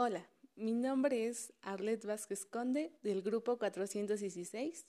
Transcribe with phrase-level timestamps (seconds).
[0.00, 4.86] Hola, mi nombre es Arlet Vázquez Conde del grupo 416,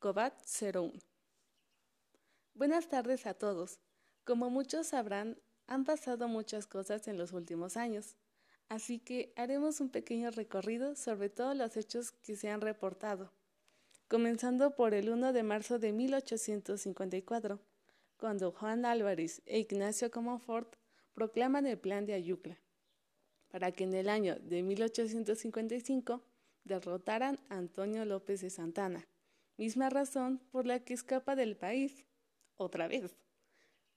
[0.00, 0.92] COVAT 01.
[2.52, 3.80] Buenas tardes a todos.
[4.24, 8.16] Como muchos sabrán, han pasado muchas cosas en los últimos años,
[8.68, 13.32] así que haremos un pequeño recorrido sobre todos los hechos que se han reportado,
[14.08, 17.62] comenzando por el 1 de marzo de 1854,
[18.18, 20.76] cuando Juan Álvarez e Ignacio Comonfort
[21.14, 22.58] proclaman el Plan de Ayucla
[23.48, 26.22] para que en el año de 1855
[26.64, 29.08] derrotaran a Antonio López de Santana,
[29.56, 32.04] misma razón por la que escapa del país,
[32.56, 33.16] otra vez.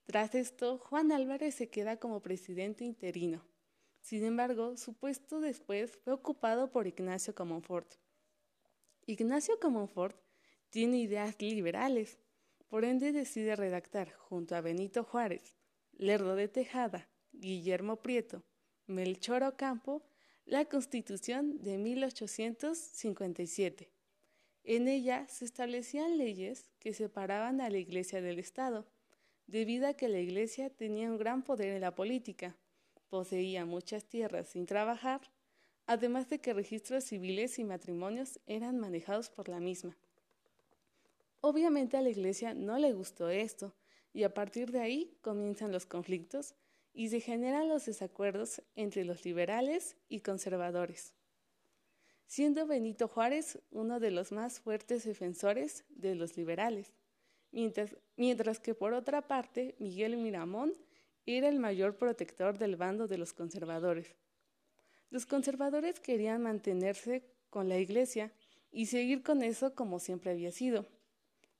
[0.05, 3.45] Tras esto, Juan Álvarez se queda como presidente interino.
[4.01, 7.95] Sin embargo, su puesto después fue ocupado por Ignacio Comonfort.
[9.05, 10.17] Ignacio Comonfort
[10.69, 12.17] tiene ideas liberales,
[12.67, 15.57] por ende decide redactar, junto a Benito Juárez,
[15.91, 18.43] Lerdo de Tejada, Guillermo Prieto
[18.91, 20.03] Melchor Ocampo
[20.45, 23.89] la Constitución de 1857.
[24.63, 28.85] En ella se establecían leyes que separaban a la Iglesia del Estado,
[29.47, 32.57] debido a que la Iglesia tenía un gran poder en la política,
[33.09, 35.21] poseía muchas tierras sin trabajar,
[35.85, 39.97] además de que registros civiles y matrimonios eran manejados por la misma.
[41.39, 43.73] Obviamente a la Iglesia no le gustó esto,
[44.13, 46.55] y a partir de ahí comienzan los conflictos
[46.93, 51.13] y se generan los desacuerdos entre los liberales y conservadores,
[52.25, 56.93] siendo Benito Juárez uno de los más fuertes defensores de los liberales,
[57.51, 60.73] mientras, mientras que por otra parte Miguel Miramón
[61.25, 64.15] era el mayor protector del bando de los conservadores.
[65.09, 68.31] Los conservadores querían mantenerse con la Iglesia
[68.71, 70.87] y seguir con eso como siempre había sido,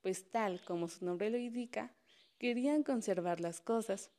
[0.02, 1.94] pues tal como su nombre lo indica,
[2.38, 4.09] querían conservar las cosas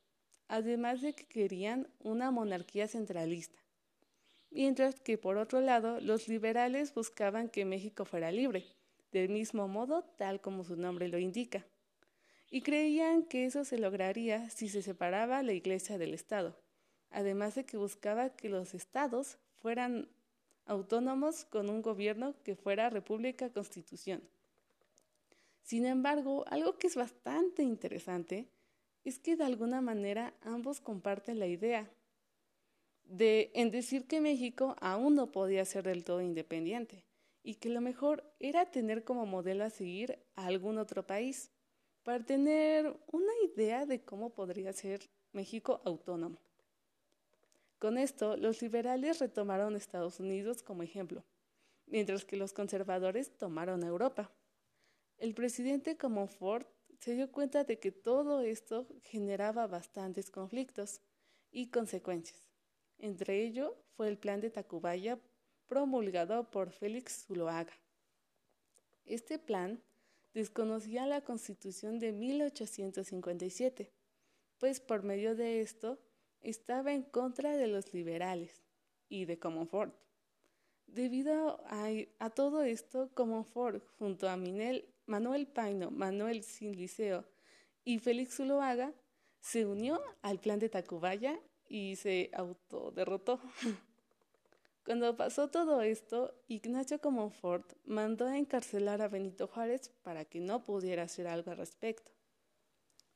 [0.53, 3.59] además de que querían una monarquía centralista,
[4.51, 8.63] mientras que por otro lado los liberales buscaban que México fuera libre,
[9.11, 11.65] del mismo modo tal como su nombre lo indica,
[12.51, 16.55] y creían que eso se lograría si se separaba la Iglesia del Estado,
[17.09, 20.07] además de que buscaba que los estados fueran
[20.67, 24.21] autónomos con un gobierno que fuera república constitución.
[25.63, 28.52] Sin embargo, algo que es bastante interesante
[29.03, 31.89] es que de alguna manera ambos comparten la idea
[33.03, 37.05] de en decir que México aún no podía ser del todo independiente
[37.43, 41.51] y que lo mejor era tener como modelo a seguir a algún otro país
[42.03, 46.37] para tener una idea de cómo podría ser México autónomo.
[47.79, 51.23] Con esto, los liberales retomaron Estados Unidos como ejemplo,
[51.85, 54.31] mientras que los conservadores tomaron Europa.
[55.17, 56.65] El presidente como Ford
[57.03, 61.01] se dio cuenta de que todo esto generaba bastantes conflictos
[61.51, 62.41] y consecuencias.
[62.97, 65.19] Entre ello fue el plan de Tacubaya
[65.67, 67.73] promulgado por Félix Zuloaga.
[69.03, 69.83] Este plan
[70.33, 73.91] desconocía la Constitución de 1857,
[74.57, 75.99] pues por medio de esto
[76.39, 78.63] estaba en contra de los liberales
[79.09, 79.93] y de Comonfort.
[80.87, 87.25] Debido a, a todo esto, Comonfort, junto a Minel Manuel Paino, Manuel Sinliceo
[87.83, 88.93] y Félix Zuloaga
[89.39, 93.39] se unió al plan de Tacubaya y se autoderrotó.
[94.85, 100.63] Cuando pasó todo esto, Ignacio Comonfort mandó a encarcelar a Benito Juárez para que no
[100.63, 102.11] pudiera hacer algo al respecto.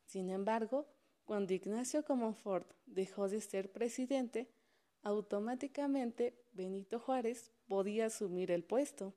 [0.05, 0.87] Sin embargo,
[1.25, 4.49] cuando Ignacio Comonfort dejó de ser presidente,
[5.01, 9.13] automáticamente Benito Juárez podía asumir el puesto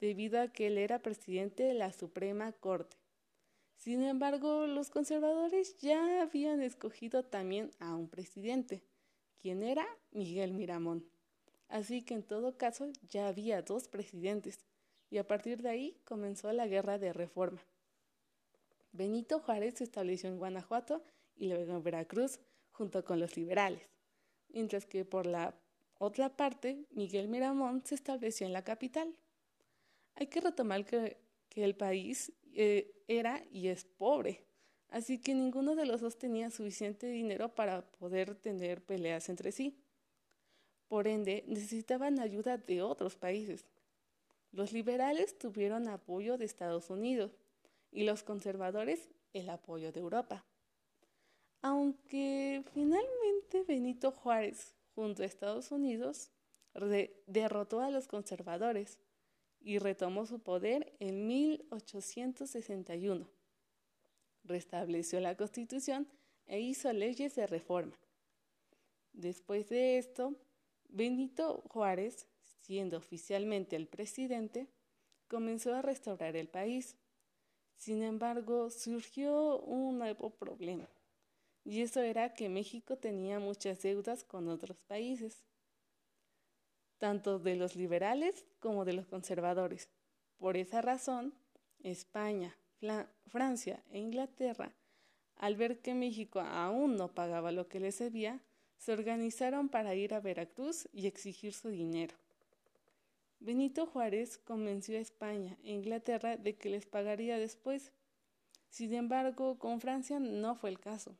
[0.00, 2.96] debido a que él era presidente de la Suprema Corte.
[3.76, 8.82] Sin embargo, los conservadores ya habían escogido también a un presidente,
[9.40, 11.06] quien era Miguel Miramón.
[11.68, 14.58] Así que en todo caso ya había dos presidentes,
[15.10, 17.60] y a partir de ahí comenzó la guerra de reforma.
[18.92, 21.02] Benito Juárez se estableció en Guanajuato
[21.36, 22.38] y luego en Veracruz
[22.72, 23.82] junto con los liberales,
[24.48, 25.54] mientras que por la
[25.98, 29.14] otra parte Miguel Miramón se estableció en la capital.
[30.14, 31.22] Hay que retomar que,
[31.56, 34.44] el país eh, era y es pobre,
[34.88, 39.78] así que ninguno de los dos tenía suficiente dinero para poder tener peleas entre sí.
[40.88, 43.66] Por ende, necesitaban ayuda de otros países.
[44.50, 47.38] Los liberales tuvieron apoyo de Estados Unidos
[47.92, 50.44] y los conservadores el apoyo de Europa.
[51.60, 56.30] Aunque finalmente Benito Juárez, junto a Estados Unidos,
[57.26, 58.98] derrotó a los conservadores,
[59.64, 63.26] y retomó su poder en 1861.
[64.44, 66.06] Restableció la constitución
[66.46, 67.98] e hizo leyes de reforma.
[69.14, 70.34] Después de esto,
[70.90, 72.26] Benito Juárez,
[72.60, 74.68] siendo oficialmente el presidente,
[75.28, 76.96] comenzó a restaurar el país.
[77.76, 80.88] Sin embargo, surgió un nuevo problema,
[81.64, 85.42] y eso era que México tenía muchas deudas con otros países,
[86.98, 89.88] tanto de los liberales como de los conservadores.
[90.38, 91.34] Por esa razón,
[91.82, 92.56] España,
[93.26, 94.72] Francia e Inglaterra,
[95.36, 98.40] al ver que México aún no pagaba lo que les debía,
[98.78, 102.14] se organizaron para ir a Veracruz y exigir su dinero.
[103.40, 107.92] Benito Juárez convenció a España e Inglaterra de que les pagaría después.
[108.70, 111.16] Sin embargo, con Francia no fue el caso,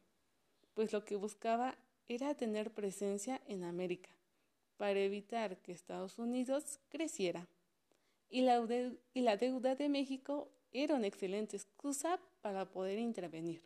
[0.74, 1.76] pues lo que buscaba
[2.08, 4.10] era tener presencia en América,
[4.76, 7.46] para evitar que Estados Unidos creciera.
[8.30, 13.62] Y la, deuda de México era una excelente excusa para poder intervenir.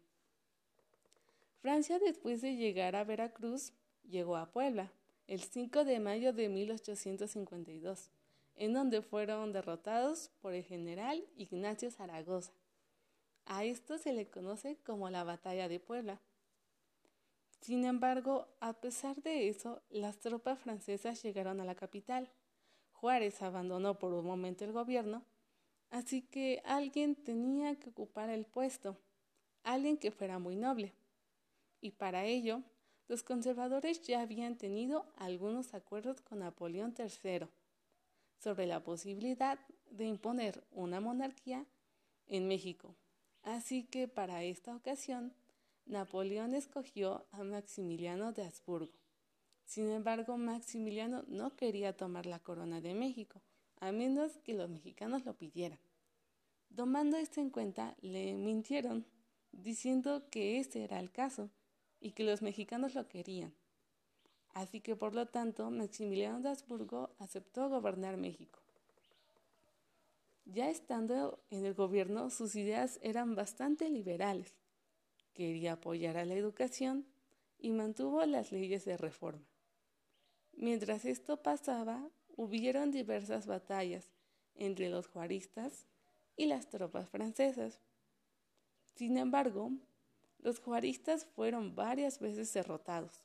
[1.61, 3.73] Francia, después de llegar a Veracruz,
[4.09, 4.93] llegó a Puebla
[5.27, 8.11] el 5 de mayo de 1852
[8.59, 12.53] en donde fueron derrotados por el general Ignacio Zaragoza.
[13.47, 16.21] A esto se le conoce como la Batalla de Puebla.
[17.61, 22.31] Sin embargo, a pesar de eso, las tropas francesas llegaron a la capital.
[22.93, 25.25] Juárez abandonó por un momento el gobierno,
[25.91, 28.97] así que alguien tenía que ocupar el puesto,
[29.63, 30.95] alguien que fuera muy noble.
[31.81, 32.63] Y para ello,
[33.09, 37.49] los conservadores ya habían tenido algunos acuerdos con Napoleón III
[38.39, 39.59] sobre la posibilidad
[39.91, 41.65] de imponer una monarquía
[42.27, 42.95] en México.
[43.43, 45.33] Así que para esta ocasión,
[45.89, 48.93] Napoleón escogió a Maximiliano de Habsburgo.
[49.65, 53.41] Sin embargo, Maximiliano no quería tomar la corona de México,
[53.81, 55.79] a menos que los mexicanos lo pidieran.
[56.77, 59.07] Tomando esto en cuenta, le mintieron,
[59.51, 61.49] diciendo que ese era el caso
[62.01, 63.55] y que los mexicanos lo querían.
[64.53, 68.59] Así que por lo tanto Maximiliano de Habsburgo aceptó gobernar México.
[70.45, 74.55] Ya estando en el gobierno, sus ideas eran bastante liberales.
[75.39, 77.07] Quería apoyar a la educación
[77.61, 79.47] y mantuvo las leyes de reforma.
[80.55, 84.11] Mientras esto pasaba, hubieron diversas batallas
[84.57, 85.87] entre los juaristas
[86.37, 87.79] y las tropas francesas.
[88.97, 89.71] Sin embargo,
[90.41, 93.23] los juaristas fueron varias veces derrotados.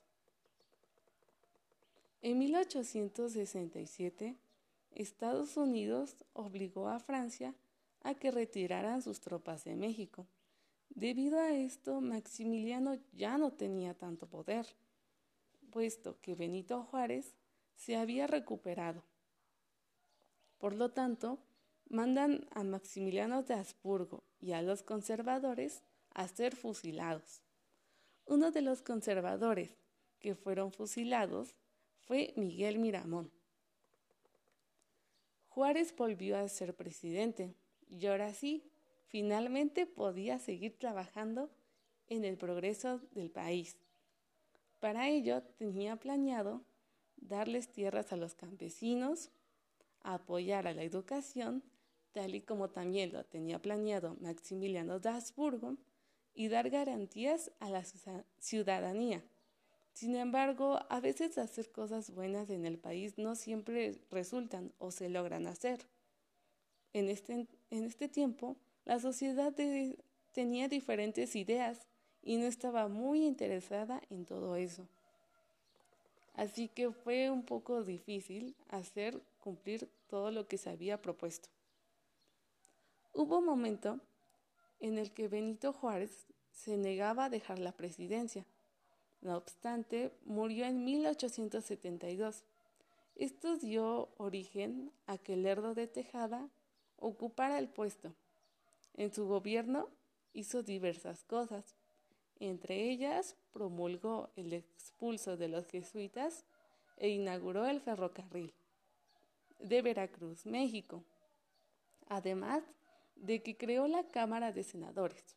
[2.22, 4.36] En 1867,
[4.92, 7.56] Estados Unidos obligó a Francia
[8.04, 10.28] a que retiraran sus tropas de México.
[10.94, 14.66] Debido a esto, Maximiliano ya no tenía tanto poder,
[15.70, 17.34] puesto que Benito Juárez
[17.74, 19.02] se había recuperado.
[20.58, 21.40] Por lo tanto,
[21.88, 27.42] mandan a Maximiliano de Habsburgo y a los conservadores a ser fusilados.
[28.26, 29.76] Uno de los conservadores
[30.20, 31.56] que fueron fusilados
[31.98, 33.32] fue Miguel Miramón.
[35.48, 37.54] Juárez volvió a ser presidente
[37.88, 38.70] y ahora sí,
[39.14, 41.48] finalmente podía seguir trabajando
[42.08, 43.78] en el progreso del país.
[44.80, 46.64] Para ello tenía planeado
[47.14, 49.30] darles tierras a los campesinos,
[50.00, 51.62] apoyar a la educación,
[52.10, 55.76] tal y como también lo tenía planeado Maximiliano de Habsburgo,
[56.34, 57.84] y dar garantías a la
[58.40, 59.22] ciudadanía
[59.92, 65.08] sin embargo, a veces hacer cosas buenas en el país no siempre resultan o se
[65.08, 65.86] logran hacer.
[66.92, 69.52] En este, en este tiempo, la sociedad
[70.32, 71.86] tenía diferentes ideas
[72.22, 74.86] y no estaba muy interesada en todo eso.
[76.34, 81.48] Así que fue un poco difícil hacer cumplir todo lo que se había propuesto.
[83.12, 84.00] Hubo un momento
[84.80, 88.44] en el que Benito Juárez se negaba a dejar la presidencia
[89.24, 92.44] no obstante, murió en 1872.
[93.16, 96.50] Esto dio origen a que Lerdo de Tejada
[96.98, 98.12] ocupara el puesto.
[98.94, 99.88] En su gobierno
[100.32, 101.76] hizo diversas cosas.
[102.38, 106.44] Entre ellas, promulgó el expulso de los jesuitas
[106.96, 108.54] e inauguró el ferrocarril
[109.58, 111.04] de Veracruz, México,
[112.08, 112.62] además
[113.16, 115.36] de que creó la Cámara de Senadores.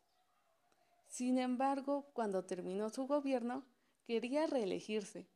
[1.08, 3.64] Sin embargo, cuando terminó su gobierno,
[4.06, 5.28] quería reelegirse,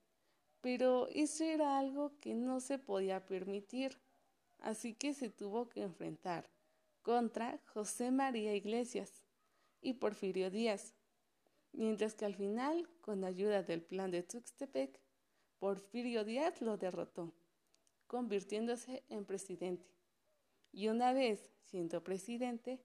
[0.59, 3.97] pero eso era algo que no se podía permitir,
[4.59, 6.49] así que se tuvo que enfrentar
[7.01, 9.25] contra José María Iglesias
[9.81, 10.93] y Porfirio Díaz,
[11.73, 14.99] mientras que al final, con ayuda del plan de Tuxtepec,
[15.59, 17.33] Porfirio Díaz lo derrotó,
[18.07, 19.87] convirtiéndose en presidente.
[20.71, 22.83] Y una vez siendo presidente,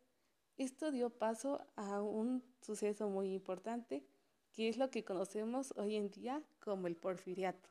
[0.57, 4.07] esto dio paso a un suceso muy importante
[4.53, 7.69] que es lo que conocemos hoy en día como el porfiriato.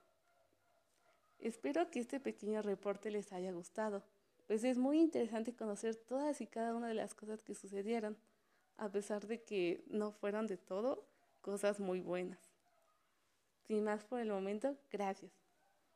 [1.39, 4.03] Espero que este pequeño reporte les haya gustado,
[4.47, 8.17] pues es muy interesante conocer todas y cada una de las cosas que sucedieron,
[8.77, 11.05] a pesar de que no fueron de todo
[11.41, 12.39] cosas muy buenas.
[13.67, 15.44] Sin más por el momento, gracias.